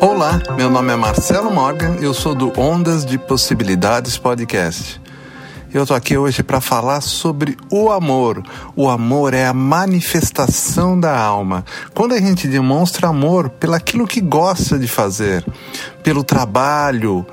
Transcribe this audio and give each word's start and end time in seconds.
Olá, 0.00 0.40
meu 0.56 0.70
nome 0.70 0.92
é 0.92 0.96
Marcelo 0.96 1.52
Morgan, 1.52 1.96
eu 2.00 2.14
sou 2.14 2.32
do 2.32 2.52
Ondas 2.58 3.04
de 3.04 3.18
Possibilidades 3.18 4.16
Podcast. 4.16 5.00
Eu 5.74 5.84
tô 5.84 5.92
aqui 5.92 6.16
hoje 6.16 6.40
para 6.40 6.60
falar 6.60 7.00
sobre 7.00 7.56
o 7.68 7.90
amor. 7.90 8.40
O 8.76 8.88
amor 8.88 9.34
é 9.34 9.46
a 9.46 9.52
manifestação 9.52 10.98
da 10.98 11.18
alma. 11.18 11.64
Quando 11.94 12.14
a 12.14 12.20
gente 12.20 12.46
demonstra 12.46 13.08
amor 13.08 13.50
pelaquilo 13.50 14.06
que 14.06 14.20
gosta 14.20 14.78
de 14.78 14.86
fazer, 14.86 15.44
pelo 16.02 16.22
trabalho, 16.22 17.26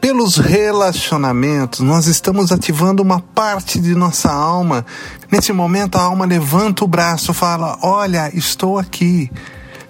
pelos 0.00 0.36
relacionamentos, 0.36 1.80
nós 1.80 2.06
estamos 2.06 2.52
ativando 2.52 3.02
uma 3.02 3.18
parte 3.18 3.80
de 3.80 3.96
nossa 3.96 4.30
alma. 4.30 4.86
Nesse 5.30 5.52
momento, 5.52 5.96
a 5.96 6.02
alma 6.02 6.24
levanta 6.24 6.84
o 6.84 6.88
braço, 6.88 7.34
fala: 7.34 7.78
Olha, 7.82 8.30
estou 8.32 8.78
aqui 8.78 9.28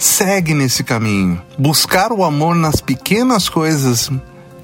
segue 0.02 0.52
nesse 0.52 0.82
caminho. 0.82 1.40
Buscar 1.58 2.12
o 2.12 2.24
amor 2.24 2.54
nas 2.54 2.80
pequenas 2.80 3.48
coisas 3.48 4.10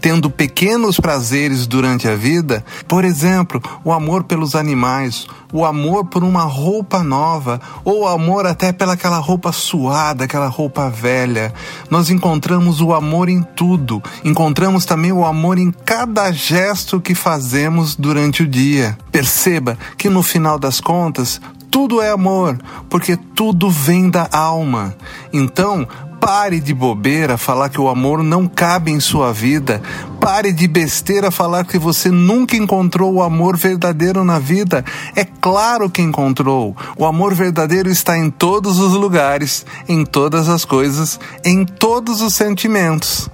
tendo 0.00 0.30
pequenos 0.30 0.98
prazeres 1.00 1.66
durante 1.66 2.08
a 2.08 2.14
vida, 2.14 2.64
por 2.86 3.04
exemplo, 3.04 3.60
o 3.84 3.92
amor 3.92 4.24
pelos 4.24 4.54
animais, 4.54 5.26
o 5.52 5.64
amor 5.64 6.04
por 6.06 6.22
uma 6.22 6.44
roupa 6.44 7.02
nova, 7.02 7.60
ou 7.84 8.02
o 8.02 8.08
amor 8.08 8.46
até 8.46 8.72
pelaquela 8.72 9.18
roupa 9.18 9.50
suada, 9.52 10.24
aquela 10.24 10.46
roupa 10.46 10.88
velha. 10.88 11.52
Nós 11.90 12.10
encontramos 12.10 12.80
o 12.80 12.94
amor 12.94 13.28
em 13.28 13.42
tudo, 13.42 14.02
encontramos 14.24 14.84
também 14.84 15.12
o 15.12 15.24
amor 15.24 15.58
em 15.58 15.70
cada 15.70 16.30
gesto 16.30 17.00
que 17.00 17.14
fazemos 17.14 17.96
durante 17.96 18.42
o 18.42 18.46
dia. 18.46 18.96
Perceba 19.10 19.76
que 19.96 20.08
no 20.08 20.22
final 20.22 20.58
das 20.58 20.80
contas, 20.80 21.40
tudo 21.70 22.00
é 22.00 22.10
amor, 22.10 22.58
porque 22.88 23.16
tudo 23.16 23.70
vem 23.70 24.10
da 24.10 24.28
alma. 24.32 24.94
Então, 25.32 25.86
pare 26.20 26.60
de 26.60 26.74
bobeira 26.74 27.38
falar 27.38 27.68
que 27.68 27.80
o 27.80 27.88
amor 27.88 28.22
não 28.22 28.46
cabe 28.46 28.90
em 28.90 29.00
sua 29.00 29.32
vida. 29.32 29.80
Pare 30.20 30.52
de 30.52 30.66
besteira 30.66 31.30
falar 31.30 31.64
que 31.64 31.78
você 31.78 32.10
nunca 32.10 32.56
encontrou 32.56 33.14
o 33.14 33.22
amor 33.22 33.56
verdadeiro 33.56 34.24
na 34.24 34.38
vida. 34.38 34.84
É 35.14 35.24
claro 35.24 35.88
que 35.88 36.02
encontrou. 36.02 36.76
O 36.96 37.06
amor 37.06 37.34
verdadeiro 37.34 37.88
está 37.88 38.18
em 38.18 38.30
todos 38.30 38.78
os 38.78 38.92
lugares, 38.92 39.64
em 39.88 40.04
todas 40.04 40.48
as 40.48 40.64
coisas, 40.64 41.18
em 41.44 41.64
todos 41.64 42.20
os 42.20 42.34
sentimentos. 42.34 43.28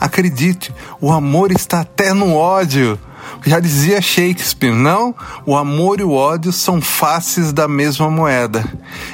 Acredite, 0.00 0.72
o 1.00 1.12
amor 1.12 1.50
está 1.50 1.80
até 1.80 2.14
no 2.14 2.34
ódio. 2.34 2.98
Já 3.44 3.60
dizia 3.60 4.00
Shakespeare, 4.00 4.74
não? 4.74 5.14
O 5.46 5.54
amor 5.56 6.00
e 6.00 6.04
o 6.04 6.12
ódio 6.12 6.52
são 6.52 6.80
faces 6.80 7.52
da 7.52 7.68
mesma 7.68 8.10
moeda. 8.10 8.64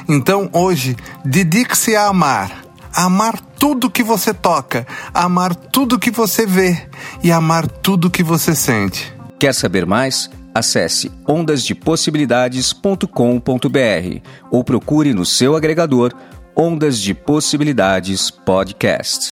Então, 0.07 0.49
hoje, 0.51 0.95
dedique-se 1.23 1.95
a 1.95 2.07
amar. 2.07 2.63
Amar 2.93 3.39
tudo 3.59 3.89
que 3.89 4.03
você 4.03 4.33
toca, 4.33 4.87
amar 5.13 5.53
tudo 5.53 5.99
que 5.99 6.09
você 6.09 6.45
vê 6.45 6.87
e 7.21 7.29
amar 7.31 7.67
tudo 7.67 8.09
que 8.09 8.23
você 8.23 8.55
sente. 8.55 9.13
Quer 9.37 9.53
saber 9.53 9.85
mais? 9.85 10.29
Acesse 10.53 11.11
ondasdepossibilidades.com.br 11.27 14.21
ou 14.49 14.63
procure 14.63 15.13
no 15.13 15.25
seu 15.25 15.57
agregador 15.57 16.13
Ondas 16.55 17.01
de 17.01 17.13
Possibilidades 17.13 18.31
Podcast. 18.31 19.23